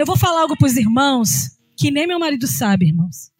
Eu 0.00 0.06
vou 0.06 0.16
falar 0.16 0.40
algo 0.40 0.56
para 0.56 0.66
os 0.66 0.78
irmãos 0.78 1.58
que 1.76 1.90
nem 1.90 2.06
meu 2.06 2.18
marido 2.18 2.46
sabe, 2.46 2.86
irmãos. 2.86 3.30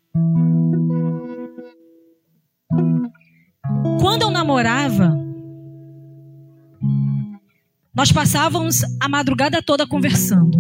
Quando 3.99 4.25
eu 4.25 4.31
namorava, 4.31 5.17
nós 7.95 8.13
passávamos 8.13 8.83
a 9.01 9.09
madrugada 9.09 9.63
toda 9.63 9.87
conversando. 9.87 10.59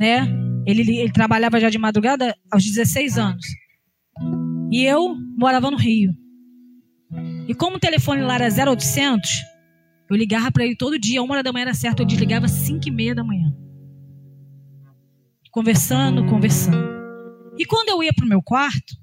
Né? 0.00 0.26
Ele, 0.66 0.98
ele 0.98 1.12
trabalhava 1.12 1.60
já 1.60 1.70
de 1.70 1.78
madrugada 1.78 2.36
aos 2.50 2.64
16 2.64 3.18
anos. 3.18 3.46
E 4.72 4.84
eu 4.84 5.14
morava 5.38 5.70
no 5.70 5.76
Rio. 5.76 6.12
E 7.46 7.54
como 7.54 7.76
o 7.76 7.80
telefone 7.80 8.22
lá 8.22 8.34
era 8.34 8.48
0800, 8.48 9.30
eu 10.10 10.16
ligava 10.16 10.50
para 10.50 10.64
ele 10.64 10.74
todo 10.74 10.98
dia, 10.98 11.22
uma 11.22 11.34
hora 11.34 11.42
da 11.44 11.52
manhã 11.52 11.66
era 11.66 11.74
certo, 11.74 12.00
eu 12.00 12.06
desligava 12.06 12.46
às 12.46 12.52
5 12.52 12.88
e 12.88 12.90
meia 12.90 13.14
da 13.14 13.22
manhã. 13.22 13.35
Conversando, 15.56 16.26
conversando. 16.26 16.86
E 17.56 17.64
quando 17.64 17.88
eu 17.88 18.02
ia 18.02 18.12
para 18.12 18.26
o 18.26 18.28
meu 18.28 18.42
quarto, 18.42 18.94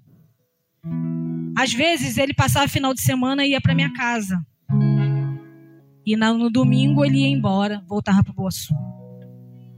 às 1.57 1.73
vezes 1.73 2.15
ele 2.15 2.31
passava 2.31 2.67
final 2.67 2.93
de 2.93 3.01
semana 3.01 3.43
e 3.43 3.53
ia 3.53 3.59
para 3.59 3.73
minha 3.73 3.91
casa. 3.91 4.39
E 6.05 6.15
no 6.15 6.51
domingo 6.51 7.03
ele 7.03 7.21
ia 7.21 7.27
embora, 7.27 7.83
voltava 7.87 8.23
para 8.23 8.33
Boa 8.33 8.51
Sul. 8.51 8.77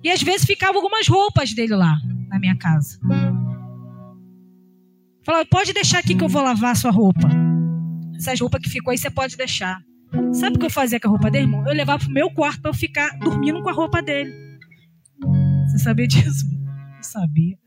E 0.04 0.12
às 0.12 0.22
vezes 0.22 0.46
ficavam 0.46 0.82
algumas 0.82 1.08
roupas 1.08 1.54
dele 1.54 1.74
lá 1.78 1.96
na 2.28 2.38
minha 2.40 2.58
casa. 2.58 3.00
Falava, 5.26 5.46
pode 5.50 5.72
deixar 5.72 6.00
aqui 6.00 6.14
que 6.14 6.26
eu 6.26 6.30
vou 6.30 6.42
lavar 6.42 6.72
a 6.72 6.76
sua 6.76 6.92
roupa. 6.92 7.30
Essas 8.18 8.38
roupas 8.38 8.62
que 8.62 8.70
ficou 8.70 8.92
aí 8.92 8.98
você 8.98 9.10
pode 9.10 9.38
deixar. 9.38 9.82
Sabe 10.34 10.58
o 10.58 10.60
que 10.60 10.66
eu 10.66 10.70
fazia 10.70 11.00
com 11.00 11.08
a 11.08 11.12
roupa 11.12 11.32
dele, 11.32 11.46
irmão? 11.46 11.66
Eu 11.66 11.74
levava 11.74 12.04
pro 12.04 12.12
meu 12.12 12.30
quarto 12.32 12.64
para 12.64 12.72
eu 12.72 12.76
ficar 12.76 13.18
dormindo 13.20 13.64
com 13.64 13.70
a 13.70 13.74
roupa 13.74 14.02
dele. 14.02 14.34
Você 15.70 15.78
sabia 15.78 16.06
disso? 16.06 16.55
Sabia. 17.06 17.58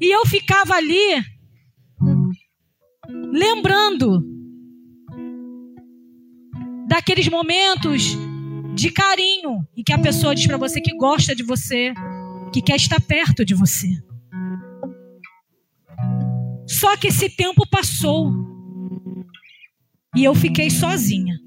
E 0.00 0.14
eu 0.14 0.26
ficava 0.26 0.74
ali 0.74 1.24
lembrando 3.32 4.20
daqueles 6.88 7.28
momentos 7.28 8.16
de 8.74 8.90
carinho 8.90 9.66
e 9.76 9.82
que 9.82 9.92
a 9.92 9.98
pessoa 9.98 10.34
diz 10.34 10.46
para 10.46 10.56
você 10.56 10.80
que 10.80 10.96
gosta 10.96 11.34
de 11.34 11.42
você, 11.42 11.92
que 12.52 12.60
quer 12.62 12.76
estar 12.76 13.00
perto 13.00 13.44
de 13.44 13.54
você. 13.54 13.88
Só 16.66 16.96
que 16.96 17.08
esse 17.08 17.28
tempo 17.28 17.68
passou 17.70 18.32
e 20.16 20.24
eu 20.24 20.34
fiquei 20.34 20.70
sozinha. 20.70 21.38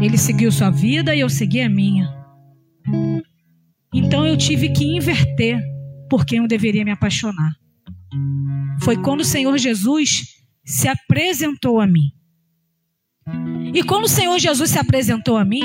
Ele 0.00 0.16
seguiu 0.16 0.52
sua 0.52 0.70
vida 0.70 1.14
e 1.14 1.20
eu 1.20 1.28
segui 1.28 1.60
a 1.60 1.68
minha. 1.68 2.17
Então 3.92 4.26
eu 4.26 4.36
tive 4.36 4.70
que 4.72 4.84
inverter 4.84 5.60
por 6.08 6.24
quem 6.24 6.38
eu 6.38 6.48
deveria 6.48 6.84
me 6.84 6.90
apaixonar. 6.90 7.52
Foi 8.80 8.96
quando 8.96 9.20
o 9.20 9.24
Senhor 9.24 9.56
Jesus 9.58 10.36
se 10.64 10.88
apresentou 10.88 11.80
a 11.80 11.86
mim. 11.86 12.12
E 13.74 13.82
quando 13.82 14.04
o 14.04 14.08
Senhor 14.08 14.38
Jesus 14.38 14.70
se 14.70 14.78
apresentou 14.78 15.36
a 15.36 15.44
mim, 15.44 15.62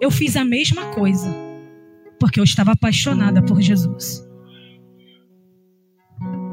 eu 0.00 0.10
fiz 0.10 0.36
a 0.36 0.44
mesma 0.44 0.86
coisa, 0.92 1.32
porque 2.18 2.38
eu 2.38 2.44
estava 2.44 2.72
apaixonada 2.72 3.42
por 3.42 3.60
Jesus. 3.60 4.24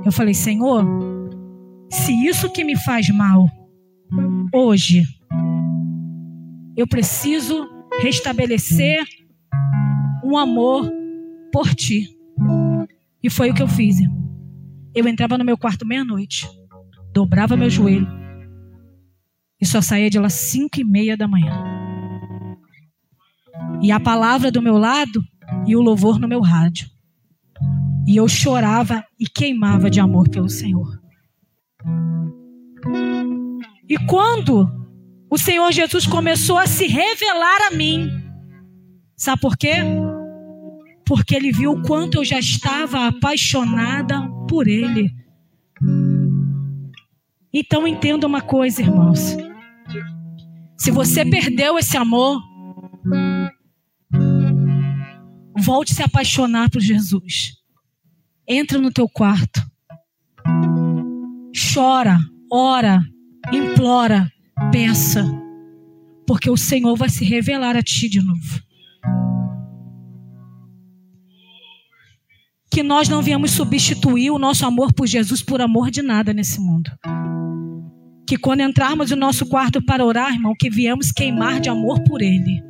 Eu 0.05 0.11
falei, 0.11 0.33
Senhor, 0.33 0.85
se 1.91 2.11
isso 2.25 2.51
que 2.51 2.63
me 2.63 2.75
faz 2.77 3.09
mal 3.09 3.47
hoje, 4.53 5.03
eu 6.79 6.87
preciso 6.87 7.69
restabelecer 8.01 9.05
um 10.23 10.37
amor 10.37 10.89
por 11.51 11.75
ti. 11.75 12.07
E 13.21 13.29
foi 13.29 13.49
o 13.49 13.53
que 13.53 13.61
eu 13.61 13.67
fiz. 13.67 13.97
Eu 14.95 15.05
entrava 15.05 15.37
no 15.37 15.43
meu 15.43 15.57
quarto 15.57 15.85
meia-noite, 15.85 16.47
dobrava 17.13 17.57
meu 17.57 17.69
joelho 17.69 18.07
e 19.59 19.65
só 19.65 19.81
saía 19.81 20.09
de 20.09 20.17
lá 20.17 20.29
cinco 20.29 20.79
e 20.79 20.85
meia 20.85 21.17
da 21.17 21.27
manhã. 21.27 21.51
E 23.81 23.91
a 23.91 23.99
palavra 23.99 24.49
do 24.49 24.61
meu 24.61 24.77
lado 24.77 25.21
e 25.67 25.75
o 25.75 25.81
louvor 25.81 26.17
no 26.17 26.29
meu 26.29 26.39
rádio. 26.39 26.89
E 28.07 28.15
eu 28.15 28.29
chorava 28.29 29.03
e 29.19 29.27
queimava 29.27 29.89
de 29.89 29.99
amor 29.99 30.29
pelo 30.29 30.47
Senhor. 30.47 30.97
E 33.89 33.97
quando 34.05 34.78
o 35.29 35.37
Senhor 35.37 35.71
Jesus 35.71 36.07
começou 36.07 36.57
a 36.57 36.65
se 36.65 36.87
revelar 36.87 37.67
a 37.67 37.75
mim, 37.75 38.09
sabe 39.15 39.41
por 39.41 39.55
quê? 39.55 39.75
Porque 41.05 41.35
ele 41.35 41.51
viu 41.51 41.71
o 41.73 41.81
quanto 41.83 42.17
eu 42.17 42.25
já 42.25 42.39
estava 42.39 43.07
apaixonada 43.07 44.21
por 44.47 44.67
ele. 44.67 45.11
Então 47.53 47.87
entenda 47.87 48.25
uma 48.25 48.41
coisa, 48.41 48.81
irmãos. 48.81 49.35
Se 50.77 50.91
você 50.91 51.25
perdeu 51.25 51.77
esse 51.77 51.97
amor, 51.97 52.41
volte 55.59 55.93
a 55.93 55.95
se 55.95 56.03
apaixonar 56.03 56.69
por 56.69 56.81
Jesus. 56.81 57.53
Entra 58.47 58.79
no 58.79 58.91
teu 58.91 59.07
quarto. 59.07 59.61
Chora, 61.73 62.17
ora, 62.51 63.01
implora, 63.51 64.31
peça. 64.71 65.23
Porque 66.25 66.49
o 66.49 66.57
Senhor 66.57 66.95
vai 66.95 67.09
se 67.09 67.25
revelar 67.25 67.75
a 67.75 67.81
ti 67.81 68.07
de 68.07 68.21
novo. 68.21 68.61
Que 72.71 72.83
nós 72.83 73.09
não 73.09 73.21
viemos 73.21 73.51
substituir 73.51 74.29
o 74.29 74.37
nosso 74.37 74.65
amor 74.65 74.93
por 74.93 75.07
Jesus 75.07 75.41
por 75.41 75.59
amor 75.59 75.89
de 75.89 76.01
nada 76.01 76.33
nesse 76.33 76.59
mundo. 76.59 76.91
Que 78.27 78.37
quando 78.37 78.61
entrarmos 78.61 79.09
no 79.09 79.17
nosso 79.17 79.47
quarto 79.47 79.83
para 79.83 80.05
orar, 80.05 80.33
irmão, 80.33 80.53
que 80.57 80.69
viemos 80.69 81.11
queimar 81.11 81.59
de 81.59 81.69
amor 81.69 82.03
por 82.03 82.21
Ele. 82.21 82.61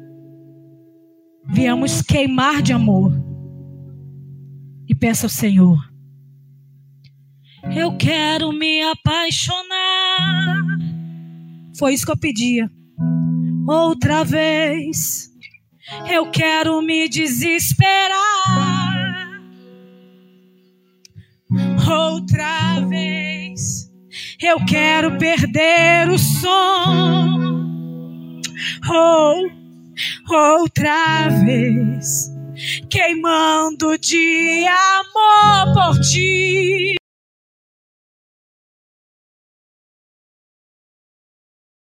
Viemos 1.48 2.02
queimar 2.02 2.62
de 2.62 2.72
amor. 2.72 3.12
E 4.88 4.96
peça 4.96 5.26
ao 5.26 5.30
Senhor 5.30 5.90
eu 7.76 7.96
quero 7.98 8.52
me 8.52 8.82
apaixonar. 8.82 10.64
Foi 11.80 11.94
isso 11.94 12.06
que 12.06 12.12
eu 12.12 12.18
pedia. 12.18 12.70
Outra 13.66 14.26
vez. 14.26 15.30
Eu 16.12 16.30
quero 16.30 16.82
me 16.82 17.08
desesperar. 17.08 18.20
Outra 21.90 22.82
vez. 22.82 23.90
Eu 24.42 24.64
quero 24.66 25.18
perder 25.18 26.10
o 26.10 26.20
som. 26.20 27.40
Oh, 28.92 29.50
outra 30.34 31.30
vez. 31.46 32.30
Queimando 32.90 33.98
de 33.98 34.66
amor 34.68 35.74
por 35.74 36.02
ti. 36.02 36.69